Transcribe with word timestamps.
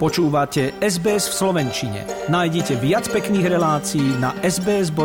Počúvate 0.00 0.80
SBS 0.80 1.28
v 1.28 1.34
Slovenčine. 1.44 2.08
Nájdite 2.32 2.72
viac 2.80 3.04
pekných 3.12 3.52
relácií 3.52 4.16
na 4.16 4.32
sbs.com.au 4.40 5.04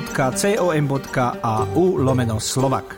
lomeno 1.99 2.40
slovak. 2.40 2.96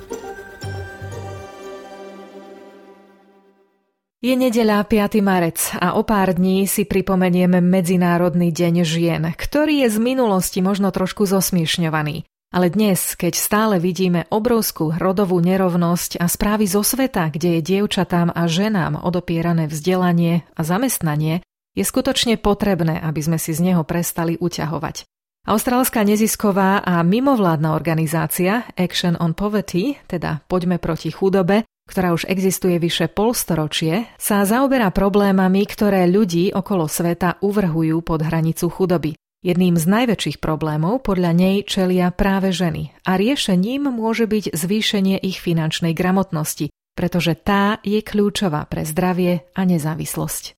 Je 4.21 4.29
nedeľa 4.37 4.85
5. 4.85 5.25
marec 5.25 5.73
a 5.73 5.97
o 5.97 6.05
pár 6.05 6.37
dní 6.37 6.69
si 6.69 6.85
pripomenieme 6.85 7.65
Medzinárodný 7.65 8.53
deň 8.53 8.85
žien, 8.85 9.33
ktorý 9.33 9.89
je 9.89 9.89
z 9.89 9.97
minulosti 9.97 10.61
možno 10.61 10.93
trošku 10.93 11.25
zosmiešňovaný. 11.25 12.29
Ale 12.53 12.69
dnes, 12.69 13.17
keď 13.17 13.33
stále 13.33 13.81
vidíme 13.81 14.29
obrovskú 14.29 14.93
rodovú 15.01 15.41
nerovnosť 15.41 16.21
a 16.21 16.29
správy 16.29 16.69
zo 16.69 16.85
sveta, 16.85 17.33
kde 17.33 17.57
je 17.57 17.61
dievčatám 17.65 18.29
a 18.37 18.45
ženám 18.45 19.01
odopierané 19.01 19.65
vzdelanie 19.65 20.45
a 20.53 20.61
zamestnanie, 20.61 21.41
je 21.77 21.85
skutočne 21.85 22.41
potrebné, 22.41 22.97
aby 22.97 23.21
sme 23.21 23.37
si 23.37 23.53
z 23.53 23.61
neho 23.61 23.85
prestali 23.85 24.33
uťahovať. 24.41 25.05
Austrálska 25.47 26.03
nezisková 26.03 26.83
a 26.83 26.99
mimovládna 27.05 27.71
organizácia 27.71 28.67
Action 28.75 29.15
on 29.15 29.31
Poverty, 29.31 29.95
teda 30.09 30.43
Poďme 30.49 30.75
proti 30.75 31.13
chudobe, 31.13 31.63
ktorá 31.87 32.11
už 32.11 32.27
existuje 32.27 32.75
vyše 32.83 33.07
polstoročie, 33.07 34.11
sa 34.19 34.43
zaoberá 34.43 34.91
problémami, 34.91 35.63
ktoré 35.63 36.03
ľudí 36.03 36.51
okolo 36.51 36.91
sveta 36.91 37.39
uvrhujú 37.39 38.03
pod 38.03 38.27
hranicu 38.27 38.67
chudoby. 38.67 39.15
Jedným 39.39 39.79
z 39.79 39.85
najväčších 39.87 40.43
problémov 40.43 41.07
podľa 41.07 41.31
nej 41.31 41.63
čelia 41.63 42.11
práve 42.11 42.51
ženy 42.51 42.91
a 43.07 43.15
riešením 43.15 43.87
môže 43.87 44.27
byť 44.27 44.51
zvýšenie 44.51 45.15
ich 45.23 45.39
finančnej 45.39 45.95
gramotnosti, 45.95 46.73
pretože 46.97 47.39
tá 47.39 47.79
je 47.87 48.03
kľúčová 48.03 48.67
pre 48.67 48.83
zdravie 48.83 49.47
a 49.55 49.61
nezávislosť. 49.63 50.56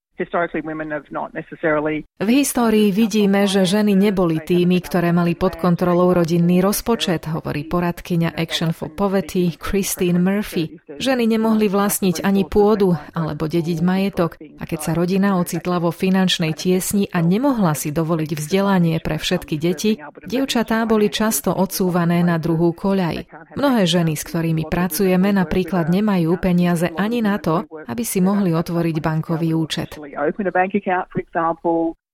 V 2.19 2.29
histórii 2.29 2.91
vidíme, 2.91 3.47
že 3.47 3.63
ženy 3.63 3.95
neboli 3.95 4.43
tými, 4.43 4.83
ktoré 4.83 5.15
mali 5.15 5.39
pod 5.39 5.55
kontrolou 5.55 6.11
rodinný 6.11 6.59
rozpočet, 6.59 7.31
hovorí 7.31 7.63
poradkyňa 7.63 8.35
Action 8.35 8.75
for 8.75 8.91
Poverty 8.91 9.55
Christine 9.55 10.19
Murphy. 10.19 10.75
Ženy 10.99 11.23
nemohli 11.23 11.71
vlastniť 11.71 12.27
ani 12.27 12.43
pôdu 12.43 12.99
alebo 13.15 13.47
dediť 13.47 13.79
majetok 13.79 14.35
a 14.59 14.63
keď 14.67 14.79
sa 14.83 14.91
rodina 14.91 15.39
ocitla 15.39 15.79
vo 15.79 15.95
finančnej 15.95 16.51
tiesni 16.51 17.07
a 17.07 17.23
nemohla 17.23 17.71
si 17.71 17.95
dovoliť 17.95 18.35
vzdelanie 18.35 18.99
pre 18.99 19.15
všetky 19.15 19.55
deti, 19.55 19.95
dievčatá 20.27 20.83
boli 20.83 21.07
často 21.07 21.55
odsúvané 21.55 22.19
na 22.27 22.35
druhú 22.35 22.75
koľaj. 22.75 23.29
Mnohé 23.55 23.83
ženy, 23.87 24.19
s 24.19 24.27
ktorými 24.27 24.67
pracujeme, 24.67 25.31
napríklad 25.31 25.87
nemajú 25.87 26.35
peniaze 26.41 26.91
ani 26.99 27.23
na 27.23 27.39
to, 27.39 27.63
aby 27.87 28.03
si 28.03 28.19
mohli 28.19 28.51
otvoriť 28.51 28.95
bankový 28.99 29.55
účet. 29.55 29.95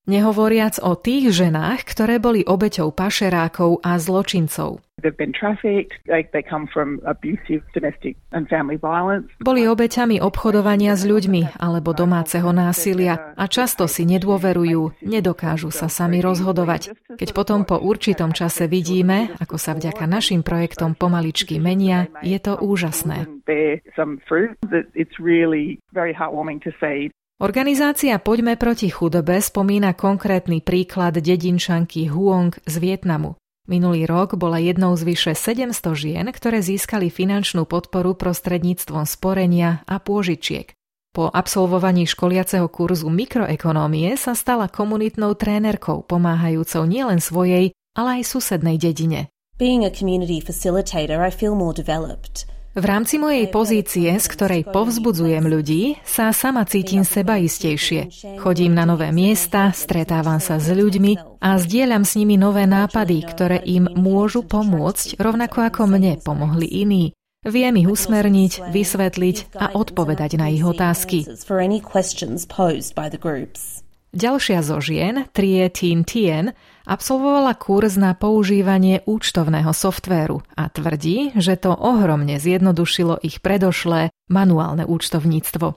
Nehovoriac 0.06 0.78
o 0.86 0.94
tých 0.94 1.34
ženách, 1.34 1.82
ktoré 1.82 2.22
boli 2.22 2.46
obeťou 2.46 2.94
pašerákov 2.94 3.82
a 3.82 3.98
zločincov. 3.98 4.86
Boli 9.42 9.62
obeťami 9.66 10.16
obchodovania 10.22 10.94
s 10.94 11.04
ľuďmi 11.10 11.58
alebo 11.58 11.90
domáceho 11.98 12.50
násilia 12.54 13.34
a 13.34 13.46
často 13.50 13.90
si 13.90 14.06
nedôverujú, 14.06 15.02
nedokážu 15.02 15.74
sa 15.74 15.90
sami 15.90 16.22
rozhodovať. 16.22 16.94
Keď 17.18 17.30
potom 17.34 17.66
po 17.66 17.82
určitom 17.82 18.30
čase 18.30 18.70
vidíme, 18.70 19.34
ako 19.42 19.58
sa 19.58 19.74
vďaka 19.74 20.06
našim 20.06 20.46
projektom 20.46 20.94
pomaličky 20.94 21.58
menia, 21.58 22.14
je 22.22 22.38
to 22.38 22.62
úžasné. 22.62 23.26
Organizácia 27.36 28.16
Poďme 28.16 28.56
proti 28.56 28.88
chudobe 28.88 29.44
spomína 29.44 29.92
konkrétny 29.92 30.64
príklad 30.64 31.20
dedinčanky 31.20 32.08
Huong 32.08 32.56
z 32.64 32.76
Vietnamu. 32.80 33.36
Minulý 33.68 34.08
rok 34.08 34.40
bola 34.40 34.56
jednou 34.56 34.96
z 34.96 35.04
vyše 35.04 35.34
700 35.36 35.76
žien, 36.00 36.26
ktoré 36.32 36.64
získali 36.64 37.12
finančnú 37.12 37.68
podporu 37.68 38.16
prostredníctvom 38.16 39.04
sporenia 39.04 39.84
a 39.84 40.00
pôžičiek. 40.00 40.72
Po 41.12 41.28
absolvovaní 41.28 42.08
školiaceho 42.08 42.72
kurzu 42.72 43.12
mikroekonómie 43.12 44.16
sa 44.16 44.32
stala 44.32 44.72
komunitnou 44.72 45.36
trénerkou, 45.36 46.08
pomáhajúcou 46.08 46.88
nielen 46.88 47.20
svojej, 47.20 47.76
ale 48.00 48.24
aj 48.24 48.32
susednej 48.32 48.80
dedine. 48.80 49.28
Being 49.60 49.84
a 49.84 49.92
community 49.92 50.40
facilitator, 50.40 51.20
I 51.20 51.36
feel 51.36 51.52
more 51.52 51.76
developed– 51.76 52.48
v 52.76 52.84
rámci 52.84 53.16
mojej 53.16 53.48
pozície, 53.48 54.12
z 54.12 54.28
ktorej 54.28 54.68
povzbudzujem 54.68 55.48
ľudí, 55.48 55.96
sa 56.04 56.36
sama 56.36 56.68
cítim 56.68 57.08
sebaistejšie. 57.08 58.36
Chodím 58.44 58.76
na 58.76 58.84
nové 58.84 59.16
miesta, 59.16 59.72
stretávam 59.72 60.44
sa 60.44 60.60
s 60.60 60.68
ľuďmi 60.68 61.40
a 61.40 61.56
zdieľam 61.56 62.04
s 62.04 62.20
nimi 62.20 62.36
nové 62.36 62.68
nápady, 62.68 63.24
ktoré 63.24 63.64
im 63.64 63.88
môžu 63.96 64.44
pomôcť, 64.44 65.16
rovnako 65.16 65.72
ako 65.72 65.82
mne 65.88 66.20
pomohli 66.20 66.68
iní. 66.68 67.16
Viem 67.46 67.78
ich 67.78 67.90
usmerniť, 67.90 68.74
vysvetliť 68.74 69.38
a 69.56 69.78
odpovedať 69.78 70.36
na 70.36 70.50
ich 70.50 70.66
otázky. 70.66 71.30
Ďalšia 74.16 74.64
zo 74.64 74.80
žien, 74.80 75.28
Trie 75.36 75.68
Tien 75.68 76.08
Tien, 76.08 76.56
absolvovala 76.88 77.52
kurz 77.60 78.00
na 78.00 78.16
používanie 78.16 79.04
účtovného 79.04 79.76
softvéru 79.76 80.40
a 80.56 80.72
tvrdí, 80.72 81.36
že 81.36 81.60
to 81.60 81.76
ohromne 81.76 82.40
zjednodušilo 82.40 83.20
ich 83.20 83.44
predošlé 83.44 84.16
manuálne 84.32 84.88
účtovníctvo. 84.88 85.76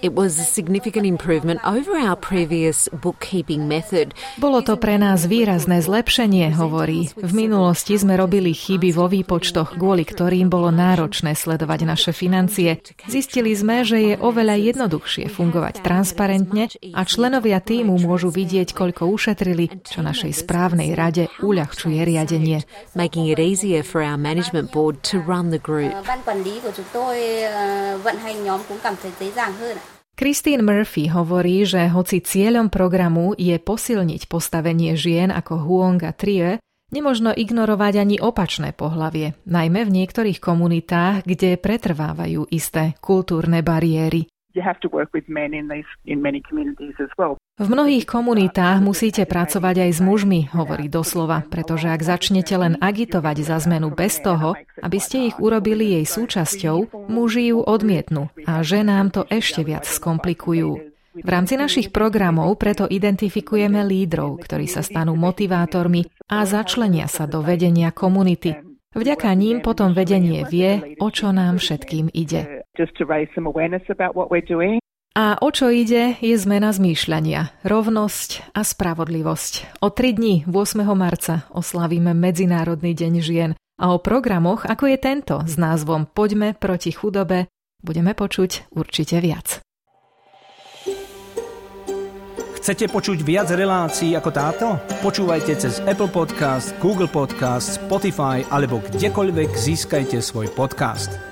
It 0.00 0.12
was 0.16 0.40
a 0.40 0.46
significant 0.48 1.04
improvement 1.04 1.60
over 1.68 1.92
our 2.00 2.16
previous 2.16 2.88
bookkeeping 2.88 3.68
method. 3.68 4.16
Bolo 4.40 4.64
to 4.64 4.80
pre 4.80 4.96
nás 4.96 5.28
výrazné 5.28 5.84
zlepšenie, 5.84 6.56
hovorí. 6.56 7.12
V 7.12 7.32
minulosti 7.36 8.00
sme 8.00 8.16
robili 8.16 8.56
chyby 8.56 8.88
vo 8.96 9.04
výpočtoch, 9.04 9.76
kvôli 9.76 10.08
ktorým 10.08 10.48
bolo 10.48 10.72
náročné 10.72 11.36
sledovať 11.36 11.84
naše 11.84 12.16
financie. 12.16 12.80
Zistili 13.04 13.52
sme, 13.52 13.84
že 13.84 14.00
je 14.00 14.14
oveľa 14.16 14.72
jednoduchšie 14.72 15.28
fungovať 15.28 15.84
transparentne 15.84 16.72
a 16.96 17.00
členovia 17.04 17.60
týmu 17.60 18.00
môžu 18.00 18.32
vidieť, 18.32 18.72
koľko 18.72 19.12
ušetrili, 19.12 19.84
čo 19.84 20.00
našej 20.00 20.40
správnej 20.40 20.96
rade 20.96 21.28
uľahčuje 21.44 22.00
riadenie. 22.00 22.64
Making 22.96 23.28
it 23.28 23.36
easier 23.36 23.84
for 23.84 24.00
our 24.00 24.16
management 24.16 24.72
board 24.72 25.04
to 25.12 25.20
run 25.20 25.52
the 25.52 25.60
group 25.60 25.92
của 26.62 26.70
chúng 26.76 26.86
tôi 26.92 27.14
vận 27.98 28.16
hành 28.16 28.44
nhóm 28.44 28.60
cũng 28.68 28.78
cảm 28.82 28.94
thấy 29.02 29.12
dễ 29.20 29.30
dàng 29.36 29.52
hơn 29.52 29.76
ạ. 29.76 29.84
Christine 30.12 30.62
Murphy 30.62 31.08
hovorí, 31.08 31.64
že 31.64 31.88
hoci 31.88 32.20
cieľom 32.20 32.68
programu 32.68 33.32
je 33.34 33.56
posilniť 33.56 34.28
postavenie 34.28 34.92
žien 34.92 35.32
ako 35.32 35.56
Huong 35.64 36.04
a 36.04 36.12
Trie, 36.12 36.60
nemožno 36.92 37.32
ignorovať 37.32 37.94
ani 37.96 38.16
opačné 38.20 38.76
pohlavie, 38.76 39.32
najmä 39.48 39.88
v 39.88 39.90
niektorých 39.90 40.38
komunitách, 40.38 41.24
kde 41.24 41.56
pretrvávajú 41.56 42.44
isté 42.52 42.92
kultúrne 43.00 43.64
bariéry. 43.64 44.28
V 47.52 47.66
mnohých 47.68 48.04
komunitách 48.08 48.78
musíte 48.84 49.24
pracovať 49.24 49.76
aj 49.88 49.90
s 49.96 50.00
mužmi, 50.00 50.40
hovorí 50.52 50.88
doslova, 50.92 51.44
pretože 51.48 51.88
ak 51.88 52.00
začnete 52.04 52.56
len 52.56 52.76
agitovať 52.80 53.36
za 53.44 53.56
zmenu 53.64 53.92
bez 53.92 54.20
toho, 54.20 54.56
aby 54.80 54.98
ste 55.00 55.32
ich 55.32 55.36
urobili 55.40 56.00
jej 56.00 56.04
súčasťou, 56.04 57.08
muži 57.08 57.52
ju 57.52 57.64
odmietnú 57.64 58.28
a 58.44 58.60
ženám 58.60 59.12
to 59.12 59.22
ešte 59.28 59.64
viac 59.64 59.88
skomplikujú. 59.88 60.92
V 61.12 61.28
rámci 61.28 61.60
našich 61.60 61.92
programov 61.92 62.56
preto 62.56 62.88
identifikujeme 62.88 63.84
lídrov, 63.84 64.40
ktorí 64.48 64.64
sa 64.64 64.80
stanú 64.80 65.12
motivátormi 65.12 66.08
a 66.32 66.48
začlenia 66.48 67.04
sa 67.04 67.28
do 67.28 67.44
vedenia 67.44 67.92
komunity. 67.92 68.56
Vďaka 68.96 69.28
ním 69.36 69.60
potom 69.60 69.92
vedenie 69.92 70.44
vie, 70.48 70.96
o 71.00 71.08
čo 71.12 71.32
nám 71.36 71.60
všetkým 71.60 72.08
ide. 72.16 72.61
A 75.12 75.36
o 75.44 75.52
čo 75.52 75.68
ide, 75.68 76.16
je 76.24 76.32
zmena 76.40 76.72
zmýšľania, 76.72 77.52
rovnosť 77.68 78.56
a 78.56 78.64
spravodlivosť. 78.64 79.84
O 79.84 79.92
tri 79.92 80.16
dní, 80.16 80.48
8. 80.48 80.88
marca, 80.96 81.44
oslavíme 81.52 82.16
Medzinárodný 82.16 82.96
deň 82.96 83.12
žien 83.20 83.50
a 83.76 83.92
o 83.92 84.00
programoch, 84.00 84.64
ako 84.64 84.88
je 84.88 84.96
tento 84.96 85.36
s 85.44 85.60
názvom 85.60 86.08
Poďme 86.08 86.56
proti 86.56 86.96
chudobe, 86.96 87.52
budeme 87.84 88.16
počuť 88.16 88.72
určite 88.72 89.20
viac. 89.20 89.60
Chcete 92.62 92.88
počuť 92.94 93.26
viac 93.26 93.50
relácií 93.50 94.14
ako 94.14 94.30
táto? 94.30 94.66
Počúvajte 95.02 95.58
cez 95.58 95.82
Apple 95.82 96.08
Podcast, 96.08 96.72
Google 96.78 97.10
Podcast, 97.10 97.82
Spotify 97.84 98.46
alebo 98.48 98.78
kdekoľvek 98.78 99.50
získajte 99.50 100.22
svoj 100.22 100.46
podcast. 100.54 101.31